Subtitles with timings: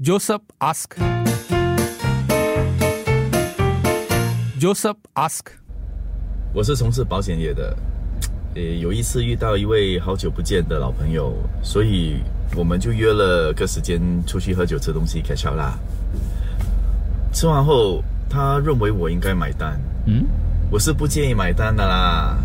[0.00, 0.94] Joseph ask.
[4.60, 5.46] Joseph ask.
[6.54, 7.76] 我是从事保险业的，
[8.54, 11.34] 呃，有一次遇到一位好久不见的老朋友，
[11.64, 12.22] 所以
[12.54, 15.76] 我们就约了个时间出去喝酒吃东西开销啦。
[17.32, 20.24] 吃完后，他认为我应该买单，嗯，
[20.70, 22.38] 我是不建议买单的啦，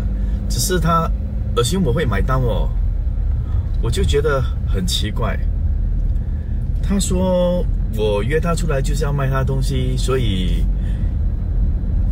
[0.48, 1.08] 只是他
[1.54, 2.68] 恶心我会买单哦，
[3.80, 5.38] 我就觉得很奇怪。
[6.86, 7.64] 他说
[7.96, 10.64] 我约他出来就是要卖他东西，所以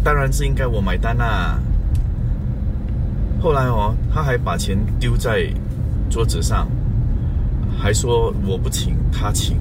[0.03, 1.61] 当然是应该我买单啦。
[3.41, 5.47] 后来哦，他还把钱丢在
[6.09, 6.69] 桌子上，
[7.79, 9.59] 还说我不请他请，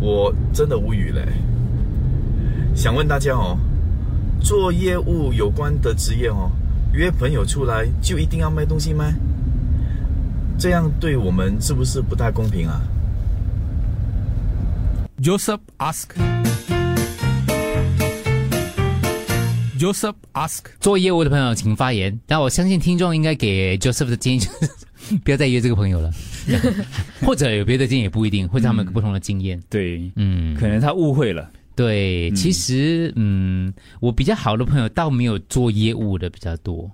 [0.00, 1.26] 我真的无语嘞。
[2.74, 3.58] 想问大家哦，
[4.40, 6.50] 做业务有关的职业哦，
[6.92, 9.12] 约朋友出来就一定要卖东西吗？
[10.56, 12.80] 这样对我们是不是不太公平啊？
[15.22, 16.08] Joseph ask.
[19.78, 20.64] Joseph ask.
[20.80, 22.18] 做业务的朋友请发言。
[22.26, 26.10] 但我相信听众应该给 Joseph 的建议就是 不要再约这个朋友了，
[27.24, 29.62] 或者有别的建议也不一定，或者他们有不同的经验。
[29.70, 31.48] 对，嗯，可能他误会了。
[31.76, 36.90] 对，嗯其实嗯，我比较好的朋友倒没有做业务的比较多，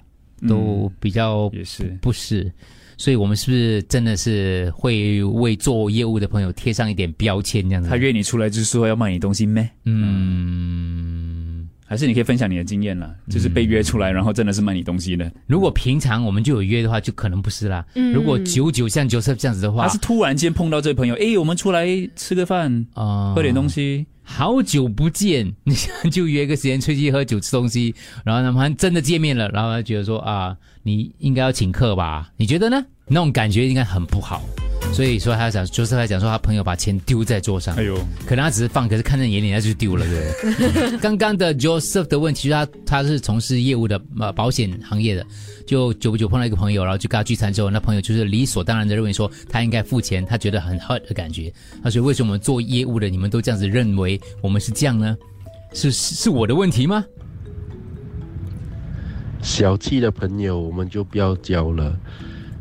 [0.46, 2.52] 都比较也是不是。
[2.98, 7.88] 所以我们是不是真的是会为做业务的朋友贴上一点标签这样子？
[7.88, 9.70] 他约你出来就是说要卖你东西咩？
[9.84, 15.30] 嗯，还是你可以分享你的经验啦，就是被约出来，然后真的是卖你东西的。
[15.46, 17.86] 如果平常我们就有约的话，就可能不是啦。
[17.94, 24.04] 嗯如果久久像 Joseph 这样子的话，他是突然间碰到这位朋友，诶，我们出来吃个饭，啊喝点东西。
[24.30, 32.30] 好久不见， 你就约个时间出去喝酒吃东西，然后他们真的见面了，然后他觉得说啊，你应该要请客吧？
[32.36, 32.84] 你觉得呢？
[33.06, 34.42] 那种感觉应该很不好，
[34.92, 40.98] 所以说他讲，就是他讲说他朋友把钱丢在桌上，哎呦，可能他只是放，可是看在眼里他就丢了，对不对？
[40.98, 45.24] 刚刚的 Joseph 的问题，就是他他是从事业务的呃保险行业的，
[45.66, 51.52] 就久不久碰到一个朋友，然后就跟他聚餐之后，那朋友就是理所当然的认为说他应该付钱，他觉得很 hurt 的感觉。
[51.80, 55.16] 他说为什么我们做业务的你们都这样子认为我们是这样呢？
[55.74, 57.04] 是是是我的问题吗？
[59.40, 61.96] 小气的朋友我们就不要交了。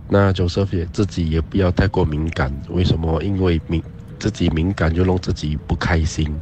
[0.10, 3.22] 那 Joseph 也自己也不要太过敏感，为什么？
[3.24, 3.84] 因为敏
[4.20, 6.34] 自己敏感就弄自己不开心，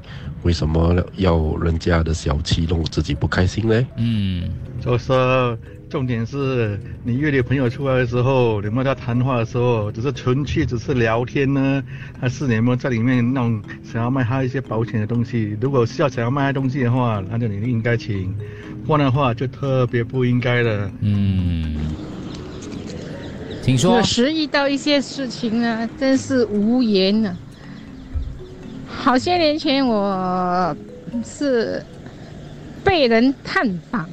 [0.43, 3.87] 为什么要人家的小气弄自己不开心呢？
[3.97, 4.49] 嗯，
[4.79, 5.11] 就是
[5.89, 11.83] 重点是你约你朋友出来的时候，有没有在谈话的时候，只是纯粹只是聊天呢，
[12.19, 15.57] 还是你们在里面那种想要卖他一些保险的东西？
[15.59, 18.33] 如果是要想要卖他东西的话，那就你应该请，
[18.85, 20.91] 不然的话就特别不应该了。
[21.01, 21.75] 嗯，
[23.65, 23.97] 请说。
[23.97, 24.03] 有。
[24.03, 27.35] 时遇到一些事情呢，真是无言呢、
[28.87, 30.77] 好些年前，我
[31.23, 31.83] 是
[32.83, 34.07] 被人探访，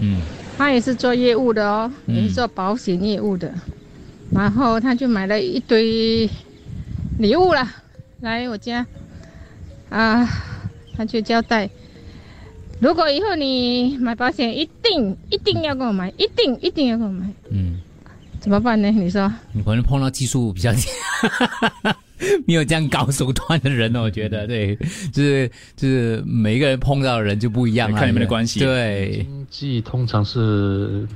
[0.00, 0.20] 嗯。
[0.56, 2.16] 他也是做业务的哦，嗯。
[2.16, 3.54] 也是做保险业务的，
[4.32, 6.28] 然后他就买了一堆
[7.20, 7.64] 礼物了，
[8.20, 8.84] 来我家，
[9.90, 10.28] 啊，
[10.96, 11.70] 他就交代，
[12.80, 17.67] 如果以后你买保险，一定一定要给我买，一定一定要给我买，嗯，
[18.40, 18.90] 怎么办呢？
[18.92, 19.32] 你说？
[19.52, 20.72] 你可能碰到技术比较
[22.46, 24.46] 没有这样高手段的人哦，我觉得。
[24.46, 24.76] 对，
[25.12, 28.60] 就是就是每一个人碰到的人就不一样啊，看你们的关系。
[28.60, 31.06] 对，经济通常是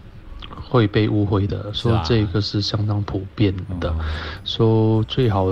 [0.60, 3.96] 会被误会的，说这个是相当普遍的，哦。
[4.44, 5.46] 说最好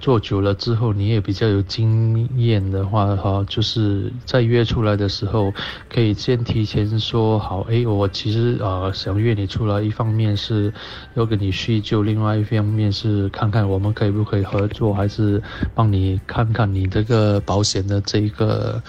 [0.00, 5.52] 做久了之后，你也比较有经验的话，哈，就是在约出来的时候，
[5.88, 10.72] 可以先提前说好，诶，我其实呃想约你出来，一方面是
[11.14, 15.42] 要跟你叙旧，另外一方面是看看我们可以不可以合作，还是
[15.74, 18.82] 帮你看看你这个保险的这个。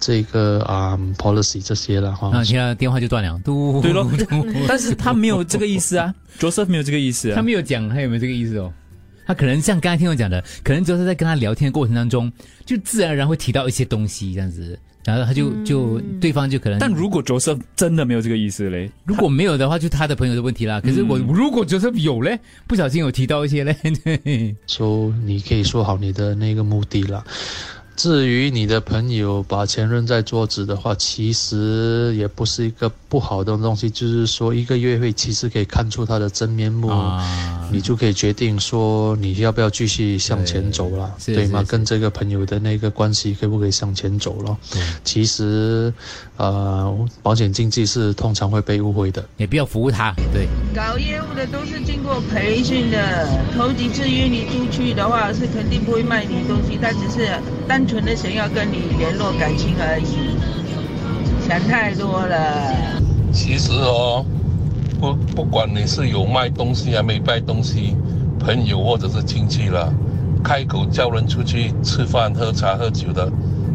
[0.00, 4.06] 这个啊、policy 这些了哈，然后听到电话就断了，嘟，对咯
[4.68, 7.36] 但是他没有这个意思啊， Joseph 没有这个意思啊。
[7.36, 8.70] 他没有讲他有没有这个意思哦。
[9.26, 12.30] 他可能像刚才听我讲的，可能就是在跟他聊天的过程当中，
[12.64, 20.80] 就自然而然会提到一些东西这样子，然后他就就对方就可能，但如果 Joseph 真的没有这个意思嘞，如果没有的话，就他的朋友的问题啦。
[20.80, 27.24] 可是我嗯如果角色有嘞，不小心有提到一些嘞，对，说你可以说好你的那个目的啦。
[27.96, 41.62] 至于你的朋友把钱扔在桌子的话，其实也不是一个不好的东西，就是说一个约会其实可以看出他的真面目，啊，你就可以决定说你要不要继续向前走了，对对吗？
[41.68, 44.56] 跟这个朋友的那个关系可不可以向前走了？
[45.04, 45.92] 其实，
[46.36, 46.92] 呃，
[47.22, 49.24] 保险经纪是通常会被误会的。
[49.36, 57.28] 也不要服务他，对，搞业务的都是经过培训的，头几次约你出去的话，是肯定不会卖你东西，他只是
[57.68, 63.00] 单纯的想要跟你联络感情而已，想太多了。
[63.32, 64.24] 其实哦，
[65.00, 67.96] 不不管你是有卖东西还没卖东西，
[68.40, 69.92] 朋友或者是亲戚了，
[70.42, 73.30] 开口叫人出去吃饭、喝茶、喝酒的，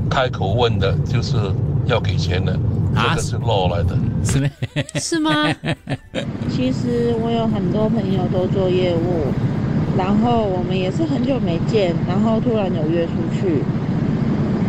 [0.09, 1.37] 开口问的就是
[1.89, 2.53] 要给钱的，
[2.95, 3.97] 啊这个是 law 来的。
[4.23, 4.49] 是吗？
[4.95, 5.55] 是吗？
[6.49, 9.25] 其实我有很多朋友都做业务，
[9.97, 13.63] 然后我们也是很久没见，然后突然有约出去，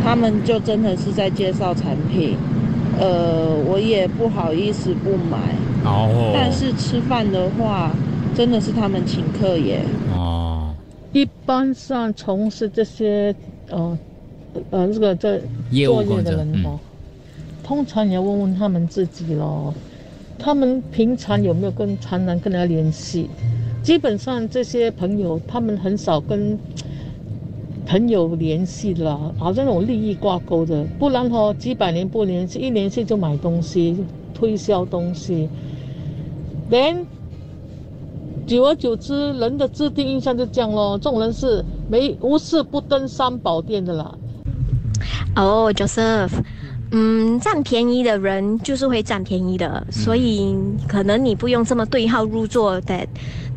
[0.03, 2.35] 他们就真的是在介绍产品，
[2.99, 5.37] 呃，我也不好意思不买，
[5.85, 7.91] 哦，但是吃饭的话，
[8.33, 9.81] 真的是他们请客耶。
[10.15, 10.73] 哦，
[11.13, 13.35] 一般上从事这些
[13.69, 13.97] 呃
[14.71, 15.41] 呃这个这
[15.71, 16.79] 业务的人哦，
[17.63, 19.73] 通常你要问问他们自己咯，
[20.37, 23.29] 他们平常有没有跟常常跟他联系？
[23.83, 26.57] 基本上这些朋友他们很少跟
[27.85, 33.97] 朋友联系的，好像那种利益挂钩的，不然哦几百年不联系，一联系就买东西
[34.33, 35.49] 推销东西，
[36.69, 37.05] 连
[38.45, 40.97] 久而久之，人的自定印象就这样咯。
[41.01, 44.15] 这种人是没无事不登三宝殿的啦。
[45.35, 46.43] 哦、j o s e p h
[46.91, 50.53] 嗯，占便宜的人就是会占便宜的，所以
[50.87, 53.07] 可能你不用这么对号入座的，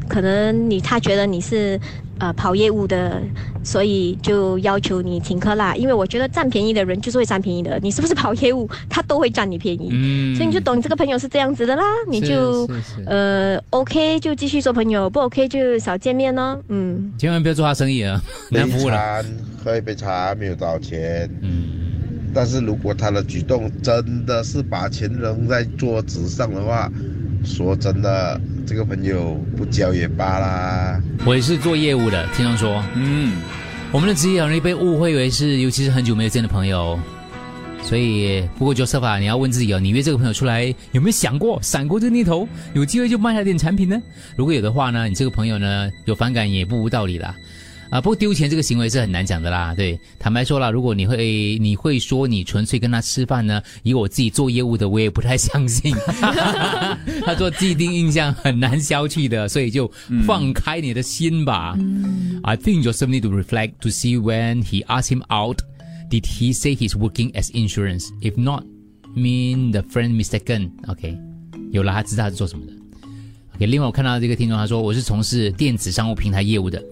[0.09, 1.79] 可能你他觉得你是
[2.19, 3.21] 呃跑业务的，
[3.65, 5.75] 所以就要求你请客啦。
[5.75, 12.69] 因为我觉得占便宜的人就是会占便宜的，你是不是跑业务，他都会占你便宜，嗯所以你就懂你这个朋友是这样子的啦，你就
[13.05, 16.57] 呃 OK 就继续做朋友，不 OK 就少见面咯。
[16.69, 17.13] 嗯。
[17.19, 19.25] 千万不要做他生意啊，难服务了。
[19.65, 21.84] 喝一杯茶没有多少钱，嗯，
[22.35, 26.91] 但是如果他的举动真的是把钱扔在桌子上的话，
[27.45, 31.01] 说真的，这个朋友不交也罢啦。
[31.25, 33.37] 我也是做业务的，听常说，嗯，
[33.93, 36.99] 我们的职业很容易被误会为是，尤其是很久没有见的朋友。
[37.83, 44.03] 所以，不过 Joseph 啊，你要问自己哦，你约这个朋友出来有没有想过、闪过这个念头，有机会就卖他点产品呢？
[44.37, 47.37] 如果有的话呢，你这个朋友呢有反感也不无道理啦。
[47.95, 49.73] 啊，不过丢钱这个行为是很难讲的啦。
[49.73, 55.95] 对，坦白说啦，如果你会你会说你纯粹跟他吃饭呢，以我自己做业务的，我也不太相信。
[57.25, 59.89] 他做既定印象很难消去的，所以就
[60.27, 61.79] 放开你的心吧。
[62.43, 65.59] I think Joseph need to reflect to see when he asked him out,
[66.11, 68.09] did he say he's working as insurance?
[68.21, 68.65] If not,
[69.15, 70.73] mean the friend mistaken.
[70.89, 71.17] OK，
[71.71, 72.73] 有了，他知道他是做什么的。
[73.55, 76.83] OK，另外我看到这个听众他说我是从事电子商务平台业务的。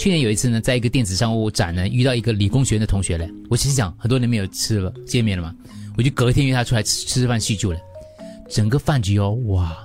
[0.00, 3.30] 去年有一次呢，在一个电子商务展呢，遇到一个理工学院的同学嘞。
[3.50, 5.54] 我其实讲很多年没有吃了见面了嘛，
[5.94, 7.78] 我就隔天约他出来吃吃饭叙旧了。
[8.48, 9.76] 整个饭局哦，哇，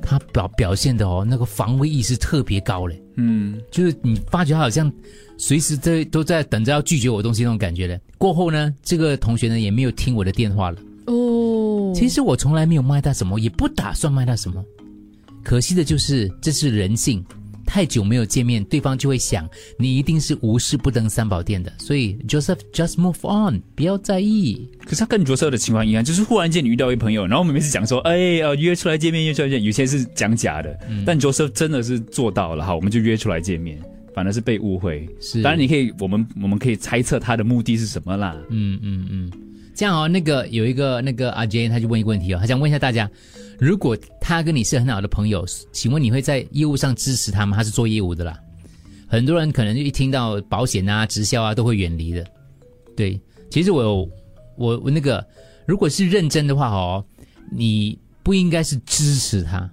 [0.00, 3.02] 他表表现的哦，那个防卫意识特别高嘞。
[3.16, 4.92] 嗯，就是你发觉他好像
[5.38, 8.00] 随时在都在等着要拒绝我东西那种感觉嘞。
[8.16, 10.78] 过后呢，这个同学呢也没有听我的电话了。
[11.06, 14.64] 哦，其实我从来没有卖他什么，也不打算卖他什么。
[15.42, 17.24] 可惜的就是这是人性，
[17.68, 19.46] 太久没有见面，对方就会想
[19.78, 21.70] 你一定是无事不登三宝殿的。
[21.76, 24.66] 所以 Joseph just move on，不要在意。
[24.84, 33.78] 可是他跟 Joseph 的情况一样，就是忽然间你遇到一朋友，然后我们每次讲说，哎，呃，约出来见面，约出来见面，有些是讲假的，但 Joseph 真的是做到了，哈，我们就约出来见面，
[34.14, 35.06] 反而是被误会。
[35.20, 38.34] 是当然你可以，我们我们可以猜测他的目的是什么啦。
[38.48, 39.30] 嗯嗯嗯，
[39.74, 43.08] 这样哦，那个有一个那个阿 J 他就问一个问题哦，他想问一下大家，
[43.58, 47.56] 如果他跟你是很好的朋友，请问你会在业务上支持他吗？
[47.56, 48.38] 他是做业务的啦，
[49.08, 52.24] 很多人可能就一听到保险啊、直销啊都会远离的。
[52.96, 54.10] 对，其实我有
[54.56, 55.26] 我我那个，
[55.66, 57.04] 如果是认真的话哦，
[57.50, 59.68] 你不应该是支持他，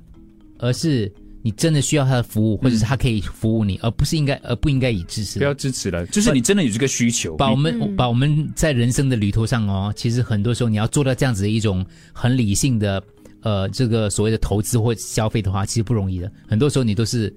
[0.57, 1.11] 而是
[1.43, 5.37] 你真的需要他的服务，或者是他可以服务你，而不是应该而不应该以支持。
[5.37, 13.03] 不要支持了，就是你真的有这个需求，把我们、嗯把我们在人生的旅途上哦，其实很多时候你要做到这样子的一种很理性的
[13.45, 16.29] 呃这个所谓的投资或消费的话，其实不容易的。
[16.49, 17.33] 很多时候你都是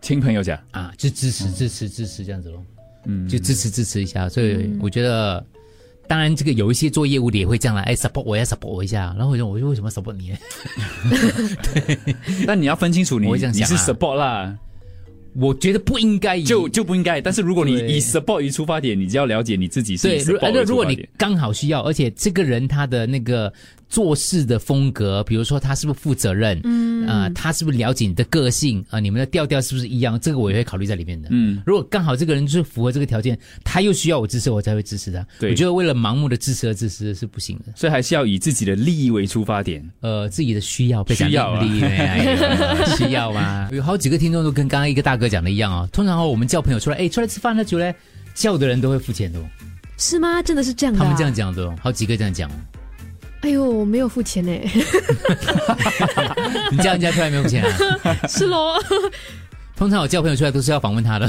[0.00, 2.60] 听朋友讲啊，就支持支持支持这样子咯，
[3.04, 4.28] 嗯，就支持支持一下。
[4.28, 5.46] 所以我觉得。
[6.08, 10.38] 当然，这个有一些做业务的也会这样来，哎，support 我要 support 我一下，然后我就我就为什么 support 你 呢？
[12.46, 14.56] 但你要分清楚你，你是 support 啦，
[15.34, 17.20] 我觉得不应该就就不应该。
[17.20, 21.08] 但是如果你以 support 为出发点，你就要了解你自己是以对，如果你。
[21.16, 23.52] 刚好需要，而且这个人他的那个
[23.88, 30.18] 做事的风格，比如说他是不是负责任，嗯啊、他是不是了解你的个性啊、你们的调调是不是一样？
[30.20, 31.28] 这个我也会考虑在里面的。
[31.32, 35.26] 嗯，如果刚好这个人就是符合这个条件，他又需要我支持，我才会支持他。
[35.40, 37.72] 对我觉得为了盲目的支持而支持是不行的。
[37.74, 39.84] 所以还是要以自己的利益为出发点。
[40.00, 43.68] 呃，自己的需要被讲需要啊利益哎需要吗？
[43.72, 45.88] 有好几个听众都跟刚刚一个大哥讲的一样哦。
[45.92, 47.94] 通常哦，我们叫朋友出来，哎，出来吃饭喝酒嘞，
[48.34, 49.42] 叫的人都会付钱的哦。
[49.96, 50.42] 是吗？
[50.42, 51.02] 真的是这样的、啊？
[51.02, 52.54] 他们这样讲的哦，好几个这样讲哦。
[53.40, 54.52] 哎呦，我没有付钱呢。
[56.70, 57.70] 你叫人家出来没有付钱啊？
[58.28, 58.74] 是喽。
[59.76, 61.28] 通常我叫朋友出来都是要访问他的，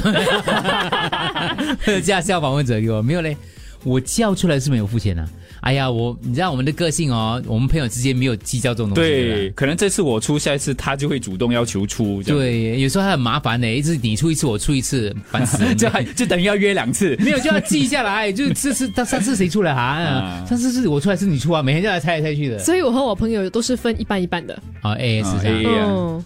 [2.02, 3.36] 架是要访问者给我没有嘞，
[3.84, 5.24] 我叫出来是没有付钱的、
[5.60, 9.10] 哎呀，我你知道我们的个性哦，我们朋友之间没有计较这种东西。
[9.10, 12.22] 对，可能这次我出，下一次他就会主动要求出。
[12.22, 15.74] 对，有时候还很麻烦呢，一直你出一次，我出一次，烦死了。
[15.76, 17.16] 就还就等于要约两次。
[17.20, 20.46] 没有就要记下来，就是这次他上次谁出来啊啊？
[20.48, 21.62] 上次是我出来是你出啊？
[21.62, 22.58] 每天就来猜来猜去的。
[22.58, 24.54] 所以我和我朋友都是分一半一半的。
[24.80, 26.24] 啊，A S 啊这样。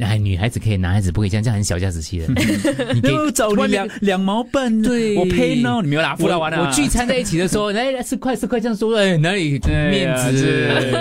[0.00, 2.26] 哎，女孩子可以，男孩子不可以这样，这样很小家子气的。
[2.94, 6.60] 你可以找你两两毛半，对，我赔呢，你没有拿付到完啊。
[6.60, 10.32] 我聚餐在一起的时候，来来吃快吃快这样说，哎，哪里面子？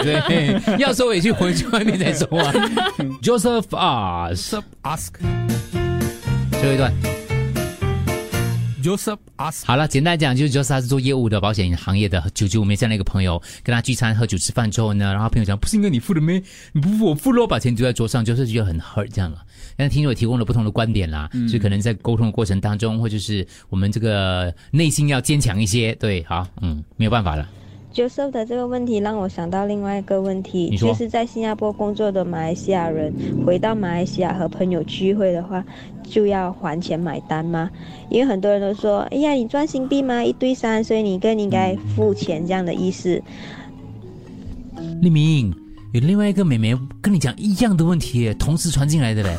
[0.03, 2.53] 这对， 要收也去，回去外面再说啊。
[3.23, 5.09] Joseph ask ask
[6.51, 7.12] 最后一段。
[8.83, 12.21] Joseph ask 好了，简单讲就是 Joseph 他是做业务的，保险行业的。
[12.33, 16.43] 九九我们这样的一个朋友，跟他聚餐喝酒吃饭之后呢，然后朋友讲不是应该你付的咩？
[16.73, 19.41] 你不付我付咯，把钱丢在桌上，就是觉得很 hurt 这样了。
[19.77, 25.95] 但是听众也提供了不同的观点啦，嗯所以可能在沟通的过程当中，或者是我们这个内心要坚强一些。
[25.95, 27.47] 对，好，嗯，没有办法了。
[27.93, 33.13] Joseph 的这个问题让我想到另外一个问题，就是在新加坡工作的马来西亚人
[33.45, 35.63] 回到马来西亚和朋友聚会的话，
[36.01, 37.69] 就要还钱买单吗？
[38.09, 40.23] 因为很多人都说，哎呀，你赚新币吗？
[40.23, 43.21] 一对三，所以你更应该付钱这样的意思。
[45.01, 45.53] 立明，
[45.93, 49.37] 有另外一个妹妹跟你讲一样的问题，同时传进来的嘞，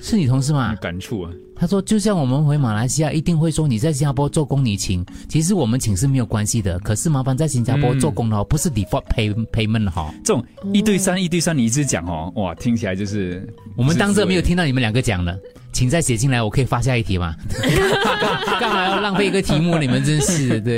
[0.00, 0.76] 是你同事吗？
[0.76, 1.30] 感触啊。
[1.64, 6.78] 他说，就像我们回马来西亚，一定会说你在新加坡做工你请，其实我们请是没有关系的。
[6.80, 10.12] 可是麻烦在新加坡嗯做工的哦，不是 default pay payment 哈。
[10.22, 10.44] 这种
[10.74, 15.34] 一对三、一对三，你一直讲哦，哇，听起来就是我们当这没有听到你们两个讲了，
[15.72, 17.34] 请再写进来，我可以发下一题吗？
[18.60, 19.78] 干嘛要浪费一个题目？
[19.78, 20.70] 你们真是的，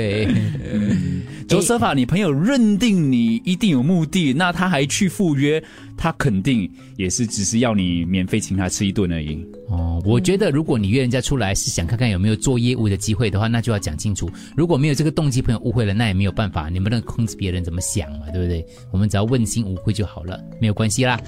[1.48, 1.58] 对。
[1.58, 5.62] Joseph 啊，你朋友认定你一定有目的，那他还去赴约，
[5.96, 9.44] 他肯定也是只是要你免费请他吃一顿而已。
[9.68, 14.30] 哦，我觉得如果你约人家出来是想看看有没有做业务的机会的话，那就要讲清楚。
[14.56, 18.64] 如果没有这个动机，朋友误会了，那也没有办法，你不能控制别人怎么想嘛，对不对？
[18.92, 21.20] 我们只要问心无愧就好了，没有关系啦。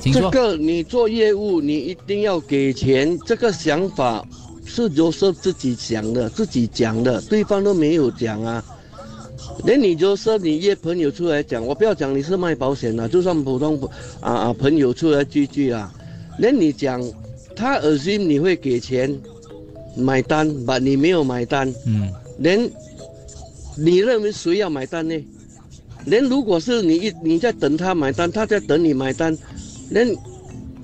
[0.00, 0.30] 请说。
[0.30, 4.24] 这个你做业务，你一定要给钱，这个想法
[4.68, 8.62] 是 Joseph 自己想的，自己讲的，对方都没有讲啊。
[9.64, 13.80] 连你 Joseph 你约朋友出来讲，我不要讲你是卖保险的，就算普通
[14.20, 15.92] 啊啊朋友出来聚聚啊，
[16.38, 17.02] 连你讲，
[17.56, 19.18] 他 assume 你会给钱
[19.96, 22.08] 买单，把你没有买单，嗯，
[22.38, 22.70] 连
[23.76, 25.14] 你认为谁要买单呢？
[26.04, 29.36] 连如果是你一你在等他买单，他在等你买单，
[29.90, 30.16] 连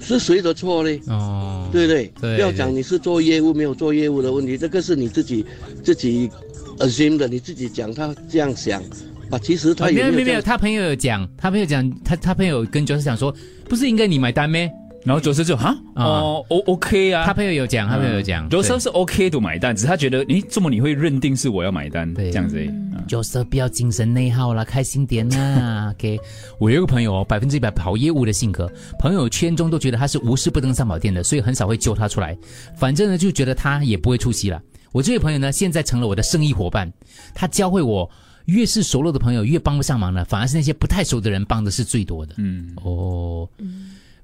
[0.01, 1.01] 是谁的错呢？
[1.07, 2.13] 哦，对不对？
[2.21, 2.37] 对。
[2.37, 5.45] 不要讲你是做业务没有做业务的问题，这个是你自己
[5.83, 6.31] 自己
[6.79, 8.81] assume 的，你自己讲他这样想，
[9.31, 13.35] 啊，其实他哦没有没有没有，没有他朋友有讲，他朋友讲，他他朋友跟 Joseph 讲说，
[13.69, 14.71] 不是应该你买单咩？
[15.05, 15.77] 然后 Joseph 就哈？
[15.97, 22.57] 哦，O OK 啊，他朋友有讲，他朋友有讲对 Joseph 是 OK 的买单，只是他觉得，你怎么你会认定是我要买单这样子
[23.05, 25.91] 而已？Joseph 不要精神内耗啦，开心点啦。
[25.97, 26.19] OK，
[26.59, 32.37] 我有一个朋友哦，百分之一百跑业务的性格，朋友圈中都觉得他是无事不登三宝殿的，所以很少会揪他出来。
[32.77, 34.61] 反正呢，就觉得他也不会出席了。
[34.93, 36.93] 我这位朋友呢，现在成了我的生意伙伴，
[37.35, 38.11] 他教会我。
[38.47, 42.35] 越是熟络的朋友，越帮不上忙了，反而是那些不太熟的人帮的是最多的。
[42.37, 43.49] 嗯，哦、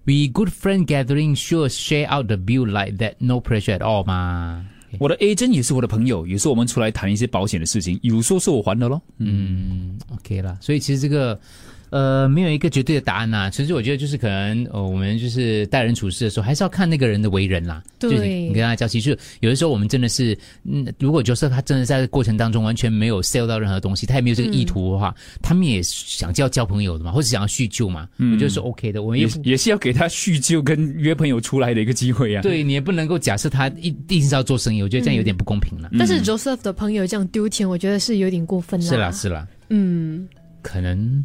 [0.04, 3.78] w e good friend gathering sure share out the bill like that, no pressure at
[3.78, 4.62] all 嘛。
[4.98, 9.00] 我的 agent 也是我的朋友，有时候我们出来谈一些保险的事情，有时候是我还的咯。
[9.18, 11.38] 嗯，OK 啦，所以其实这个。
[11.90, 17.82] 呃，没有一个绝对的答案呐、其实我觉得就是可能，呃，我们就是待人处事的时候，还是要看那个人的为人啦。
[17.98, 29.02] 对就你你跟他交际，就有的时候我们真的是，嗯，如果 Joseph 他真的在过程当中完全没有 sell 到任何东西，他也没有这个意图的话，他们也想交交朋友的嘛，或者想要叙旧嘛，我觉得是 OK 的。
[29.02, 32.42] 我们也也不也是要给他叙旧跟约朋友出来的一个机会啊。
[32.46, 35.90] 对你也不能够假设他一定是要做生意，我觉得这样有点不公平了。
[35.98, 38.86] 但是 Joseph 的朋友这样丢钱，我觉得是有点过分了。
[38.86, 40.28] 是啦是啦，嗯，
[40.62, 41.24] 可能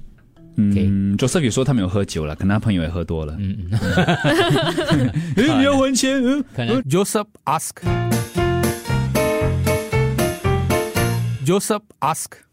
[0.57, 3.35] 嗯，Joseph 也说他没有喝酒了，可能他朋友也喝多了。
[3.39, 6.21] 嗯嗯，哎，你要还钱？
[6.24, 7.71] 嗯可能 Joseph ask.
[11.45, 12.45] Joseph ask.